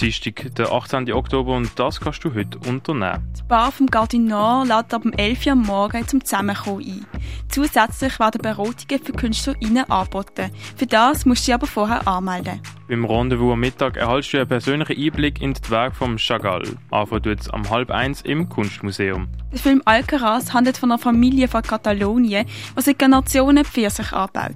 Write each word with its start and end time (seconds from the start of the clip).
Ist 0.00 0.24
Dienstag, 0.24 0.54
der 0.54 0.70
18. 0.70 1.12
Oktober 1.12 1.56
und 1.56 1.76
das 1.76 1.98
kannst 1.98 2.22
du 2.22 2.32
heute 2.32 2.56
unternehmen. 2.68 3.32
Die 3.36 3.42
Bar 3.48 3.72
vom 3.72 3.88
Gardinor 3.88 4.64
lädt 4.64 4.94
ab 4.94 5.02
11 5.16 5.46
Uhr 5.46 5.52
am 5.52 5.62
Morgen 5.62 6.06
zum 6.06 6.24
Zusammenkommen 6.24 6.84
ein. 6.86 7.06
Zusätzlich 7.48 8.20
werden 8.20 8.40
Beratungen 8.40 9.04
für 9.04 9.12
KünstlerInnen 9.12 9.90
angeboten. 9.90 10.52
Für 10.76 10.86
das 10.86 11.26
musst 11.26 11.42
du 11.42 11.46
dich 11.46 11.54
aber 11.54 11.66
vorher 11.66 12.06
anmelden. 12.06 12.60
Beim 12.86 13.04
Rendezvous 13.04 13.54
am 13.54 13.58
Mittag 13.58 13.96
erhältst 13.96 14.32
du 14.32 14.36
einen 14.36 14.46
persönlichen 14.46 14.96
Einblick 14.96 15.42
in 15.42 15.54
die 15.54 15.68
Werke 15.68 15.96
von 15.96 16.16
Chagall. 16.16 16.76
Anfangen 16.92 17.22
tut 17.24 17.40
es 17.40 17.50
am 17.50 17.68
halb 17.68 17.90
eins 17.90 18.22
im 18.22 18.48
Kunstmuseum. 18.48 19.26
Der 19.50 19.58
Film 19.58 19.82
Alcaraz 19.84 20.52
handelt 20.52 20.78
von 20.78 20.92
einer 20.92 21.00
Familie 21.00 21.48
von 21.48 21.62
Katalonien, 21.62 22.46
die 22.46 22.82
seit 22.82 23.00
Generationen 23.00 23.64
Pfirsich 23.64 24.12
anbaut. 24.12 24.54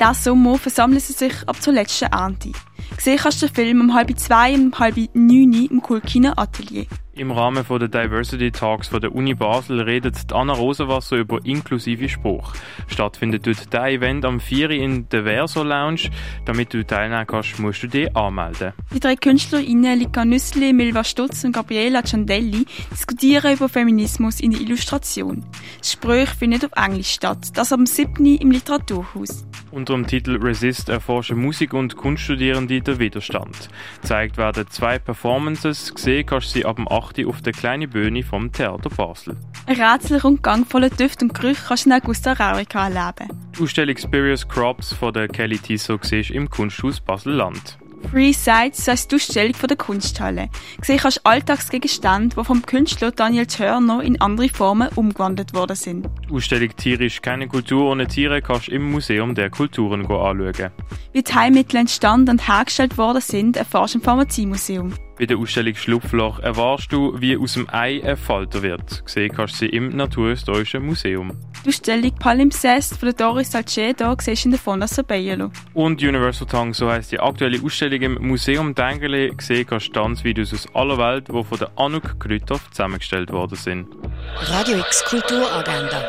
Diesen 0.00 0.14
Sommer 0.14 0.56
versammeln 0.56 1.00
sie 1.00 1.12
sich 1.12 1.46
ab 1.46 1.60
zur 1.60 1.74
letzten 1.74 2.06
Ernte. 2.06 2.52
Gesehen 2.96 3.18
kannst 3.18 3.42
du 3.42 3.46
den 3.46 3.54
Film 3.54 3.80
um 3.80 3.94
halb 3.94 4.18
zwei 4.18 4.54
und 4.54 4.72
um 4.72 4.78
halb 4.78 4.96
neun 5.14 5.68
im 5.70 5.82
Kulkiner 5.82 6.38
Atelier. 6.38 6.86
Im 7.18 7.32
Rahmen 7.32 7.64
der 7.68 7.88
Diversity 7.88 8.52
Talks 8.52 8.86
von 8.86 9.00
der 9.00 9.12
Uni 9.12 9.34
Basel 9.34 9.80
redet 9.80 10.32
Anna 10.32 10.52
Rosenwasser 10.52 11.16
über 11.16 11.44
inklusive 11.44 12.08
Spruch. 12.08 12.52
Stattfindet 12.86 13.44
dort 13.44 13.72
der 13.72 13.86
Event 13.86 14.24
am 14.24 14.38
4. 14.38 14.70
in 14.70 15.08
der 15.08 15.24
Verso 15.24 15.64
Lounge. 15.64 16.10
Damit 16.44 16.72
du 16.72 16.86
teilnehmen 16.86 17.26
kannst, 17.26 17.58
musst 17.58 17.82
du 17.82 17.88
dich 17.88 18.16
anmelden. 18.16 18.72
Die 18.94 19.00
drei 19.00 19.16
KünstlerInnen 19.16 19.98
Lika 19.98 20.24
Nüssli, 20.24 20.72
Milva 20.72 21.02
Stutz 21.02 21.42
und 21.42 21.50
Gabriela 21.50 22.04
Ciandelli 22.04 22.64
diskutieren 22.92 23.52
über 23.52 23.68
Feminismus 23.68 24.38
in 24.38 24.52
der 24.52 24.60
Illustration. 24.60 25.44
Das 25.80 25.90
Gespräch 25.90 26.28
findet 26.28 26.64
auf 26.66 26.70
Englisch 26.76 27.10
statt, 27.10 27.48
das 27.54 27.72
am 27.72 27.84
7. 27.84 28.24
im 28.26 28.52
Literaturhaus. 28.52 29.44
Unter 29.70 29.94
dem 29.94 30.06
Titel 30.06 30.38
Resist 30.40 30.88
erforschen 30.88 31.38
Musik- 31.38 31.74
und 31.74 31.96
Kunststudierende 31.96 32.80
den 32.80 32.98
Widerstand. 32.98 33.68
Gezeigt 34.00 34.38
werden 34.38 34.66
zwei 34.70 34.98
Performances, 34.98 35.94
gesehen 35.94 36.24
kannst 36.24 36.48
du 36.48 36.60
sie 36.60 36.64
ab 36.64 36.76
dem 36.76 36.88
8. 36.88 37.07
auf 37.26 37.42
der 37.42 37.52
kleinen 37.52 37.90
Bühne 37.90 38.22
vom 38.22 38.52
Theater 38.52 38.90
Basel. 38.90 39.36
Ein 39.66 39.80
Rätselrundgang 39.80 40.64
voller 40.64 40.90
Düfte 40.90 41.24
und 41.24 41.34
Gerüche 41.34 41.62
kannst 41.68 41.86
du 41.86 41.90
in 41.90 41.96
Augusta 41.96 42.32
Raurica 42.32 42.88
erleben. 42.88 43.28
Die 43.56 43.62
Ausstellung 43.62 43.96
Spurious 43.96 44.46
Crops 44.46 44.92
von 44.92 45.12
der 45.12 45.28
Kelly 45.28 45.58
Tissot 45.58 46.04
siehst 46.04 46.30
im 46.30 46.48
Kunsthaus 46.48 47.00
Basel-Land. 47.00 47.78
Free 48.10 48.32
Sights 48.32 48.88
heisst 48.88 49.10
die 49.10 49.16
Ausstellung 49.16 49.54
von 49.54 49.68
der 49.68 49.76
Kunsthalle. 49.76 50.48
Gesehen 50.80 50.98
kannst 50.98 51.18
du 51.18 51.20
Alltagsgegenstände, 51.24 52.36
die 52.36 52.44
vom 52.44 52.62
Künstler 52.62 53.10
Daniel 53.10 53.46
Törner 53.46 54.02
in 54.02 54.20
andere 54.20 54.48
Formen 54.48 54.88
umgewandelt 54.94 55.52
worden 55.52 55.76
sind. 55.76 56.08
Die 56.28 56.34
Ausstellung 56.34 56.74
Tierisch 56.76 57.20
keine 57.20 57.48
Kultur 57.48 57.90
ohne 57.90 58.06
Tiere 58.06 58.40
kannst 58.40 58.68
du 58.68 58.72
im 58.72 58.90
Museum 58.90 59.34
der 59.34 59.50
Kulturen 59.50 60.02
anschauen. 60.02 60.70
Wie 61.12 61.22
die 61.22 61.34
Heilmittel 61.34 61.80
entstanden 61.80 62.30
und 62.30 62.48
hergestellt 62.48 62.96
worden 62.96 63.20
sind, 63.20 63.56
erfährst 63.56 63.94
du 63.94 63.98
im 63.98 64.04
Pharmaziemuseum. 64.04 64.94
Bei 65.18 65.26
der 65.26 65.36
Ausstellung 65.36 65.74
Schlupfloch 65.74 66.38
erwartest 66.38 66.92
du, 66.92 67.20
wie 67.20 67.36
aus 67.36 67.54
dem 67.54 67.68
Ei 67.72 68.00
ein 68.04 68.16
Falter 68.16 68.62
wird. 68.62 69.04
Gesehen 69.04 69.32
kannst 69.34 69.54
du 69.54 69.58
sie 69.58 69.66
im 69.66 69.88
Naturhistorischen 69.96 70.86
Museum. 70.86 71.32
Die 71.64 71.70
Ausstellung 71.70 72.14
Palimpsest 72.14 72.96
von 72.98 73.08
der 73.08 73.14
Doris 73.14 73.50
Salcedo 73.50 74.14
siehst 74.20 74.44
du 74.44 74.46
in 74.46 74.50
der 74.52 74.60
Fondation 74.60 75.04
Bayerlo. 75.04 75.50
Und 75.74 76.00
Universal 76.00 76.46
Tongue, 76.46 76.72
so 76.72 76.88
heisst 76.88 77.10
die 77.10 77.18
aktuelle 77.18 77.60
Ausstellung 77.60 78.00
im 78.00 78.28
Museum 78.28 78.76
Dengele. 78.76 79.34
Gesehen 79.34 79.66
kannst 79.66 79.88
du 79.88 79.92
Tanzvideos 79.92 80.54
aus 80.54 80.72
aller 80.72 80.98
Welt, 80.98 81.26
die 81.26 81.44
von 81.44 81.58
der 81.58 81.72
Anouk 81.74 82.20
Krüthoff 82.20 82.70
zusammengestellt 82.70 83.32
worden 83.32 83.56
sind. 83.56 83.88
Radio 84.36 84.78
X 84.78 85.04
Kulturagenda. 85.04 86.04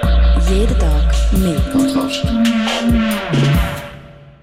Jeden 0.48 0.78
Tag 0.78 1.34
mehr. 1.34 1.60